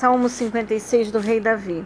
Salmo 0.00 0.30
56 0.30 1.12
do 1.12 1.18
Rei 1.18 1.40
Davi. 1.40 1.84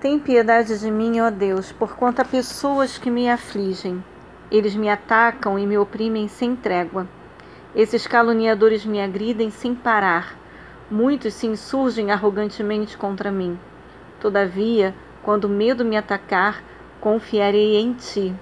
Tem 0.00 0.18
piedade 0.18 0.76
de 0.80 0.90
mim, 0.90 1.20
ó 1.20 1.30
Deus, 1.30 1.70
porquanto 1.70 2.20
há 2.20 2.24
pessoas 2.24 2.98
que 2.98 3.08
me 3.08 3.30
afligem. 3.30 4.02
Eles 4.50 4.74
me 4.74 4.88
atacam 4.88 5.56
e 5.56 5.64
me 5.64 5.78
oprimem 5.78 6.26
sem 6.26 6.56
trégua. 6.56 7.06
Esses 7.76 8.08
caluniadores 8.08 8.84
me 8.84 9.00
agridem 9.00 9.52
sem 9.52 9.72
parar. 9.72 10.36
Muitos 10.90 11.34
se 11.34 11.46
insurgem 11.46 12.10
arrogantemente 12.10 12.98
contra 12.98 13.30
mim. 13.30 13.56
Todavia, 14.18 14.92
quando 15.22 15.44
o 15.44 15.48
medo 15.48 15.84
me 15.84 15.96
atacar, 15.96 16.60
confiarei 17.00 17.76
em 17.76 17.92
ti. 17.92 18.34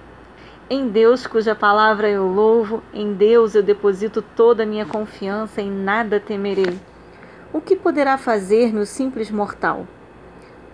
Em 0.67 0.87
Deus, 0.87 1.27
cuja 1.27 1.53
palavra 1.53 2.09
eu 2.09 2.25
louvo, 2.25 2.81
em 2.91 3.13
Deus 3.13 3.53
eu 3.53 3.61
deposito 3.61 4.23
toda 4.23 4.63
a 4.63 4.65
minha 4.65 4.87
confiança, 4.87 5.61
em 5.61 5.69
nada 5.69 6.19
temerei. 6.19 6.79
O 7.55 7.61
que 7.61 7.73
poderá 7.73 8.17
fazer-me 8.17 8.81
o 8.81 8.85
simples 8.85 9.31
mortal? 9.31 9.87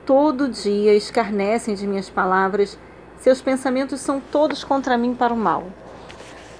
Todo 0.03 0.49
dia 0.49 0.95
escarnecem 0.95 1.75
de 1.75 1.85
minhas 1.85 2.09
palavras, 2.09 2.75
seus 3.17 3.39
pensamentos 3.39 4.01
são 4.01 4.19
todos 4.19 4.63
contra 4.63 4.97
mim 4.97 5.13
para 5.13 5.31
o 5.31 5.37
mal. 5.37 5.65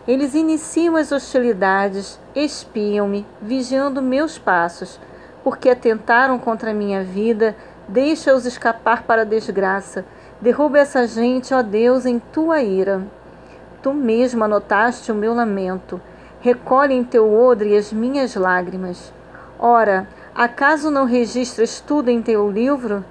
Eles 0.07 0.35
iniciam 0.35 0.95
as 0.95 1.11
hostilidades, 1.11 2.19
espiam-me, 2.35 3.25
vigiando 3.41 3.99
meus 3.99 4.37
passos, 4.37 4.99
porque 5.43 5.71
atentaram 5.71 6.37
contra 6.37 6.71
minha 6.71 7.03
vida, 7.03 7.55
deixa-os 7.87 8.45
escapar 8.45 9.01
para 9.01 9.23
a 9.23 9.25
desgraça. 9.25 10.05
Derruba 10.39 10.77
essa 10.77 11.07
gente, 11.07 11.51
ó 11.51 11.63
Deus, 11.63 12.05
em 12.05 12.19
tua 12.19 12.61
ira. 12.61 13.01
Tu 13.81 13.91
mesmo 13.91 14.43
anotaste 14.43 15.11
o 15.11 15.15
meu 15.15 15.33
lamento, 15.33 15.99
recolhe 16.41 16.93
em 16.93 17.03
teu 17.03 17.33
odre 17.33 17.75
as 17.75 17.91
minhas 17.91 18.35
lágrimas. 18.35 19.11
Ora, 19.63 20.07
acaso 20.33 20.89
não 20.89 21.05
registras 21.05 21.79
tudo 21.79 22.09
em 22.09 22.19
teu 22.19 22.49
livro? 22.49 23.05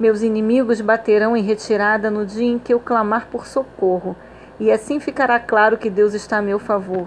Meus 0.00 0.22
inimigos 0.22 0.80
baterão 0.80 1.36
em 1.36 1.42
retirada 1.42 2.10
no 2.10 2.24
dia 2.24 2.50
em 2.52 2.58
que 2.58 2.72
eu 2.72 2.80
clamar 2.80 3.26
por 3.30 3.46
socorro, 3.46 4.16
e 4.58 4.72
assim 4.72 4.98
ficará 4.98 5.38
claro 5.38 5.76
que 5.76 5.90
Deus 5.90 6.14
está 6.14 6.38
a 6.38 6.42
meu 6.42 6.58
favor. 6.58 7.06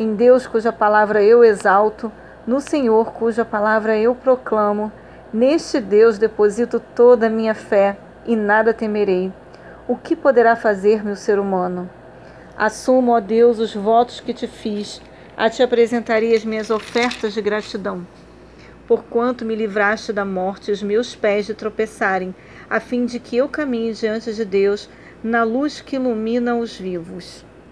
Em 0.00 0.14
Deus, 0.14 0.46
cuja 0.46 0.72
palavra 0.72 1.22
eu 1.22 1.44
exalto, 1.44 2.10
no 2.46 2.58
Senhor, 2.58 3.12
cuja 3.12 3.44
palavra 3.44 3.98
eu 3.98 4.14
proclamo, 4.14 4.90
neste 5.30 5.78
Deus 5.78 6.16
deposito 6.16 6.80
toda 6.80 7.26
a 7.26 7.30
minha 7.30 7.54
fé 7.54 7.98
e 8.24 8.34
nada 8.34 8.72
temerei. 8.72 9.30
O 9.86 9.94
que 9.94 10.16
poderá 10.16 10.56
fazer-me 10.56 11.10
o 11.10 11.16
ser 11.16 11.38
humano? 11.38 11.90
Assumo, 12.56 13.12
ó 13.12 13.20
Deus, 13.20 13.58
os 13.58 13.74
votos 13.74 14.20
que 14.20 14.32
te 14.32 14.46
fiz 14.46 15.02
a 15.38 15.48
te 15.48 15.62
apresentarei 15.62 16.34
as 16.34 16.44
minhas 16.44 16.68
ofertas 16.68 17.32
de 17.32 17.40
gratidão. 17.40 18.04
Porquanto 18.88 19.44
me 19.44 19.54
livraste 19.54 20.12
da 20.12 20.24
morte 20.24 20.72
os 20.72 20.82
meus 20.82 21.14
pés 21.14 21.46
de 21.46 21.54
tropeçarem, 21.54 22.34
a 22.68 22.80
fim 22.80 23.06
de 23.06 23.20
que 23.20 23.36
eu 23.36 23.48
caminhe 23.48 23.92
diante 23.92 24.34
de 24.34 24.44
Deus 24.44 24.90
na 25.22 25.44
luz 25.44 25.80
que 25.80 25.94
ilumina 25.94 26.56
os 26.56 26.76
vivos. 26.76 27.44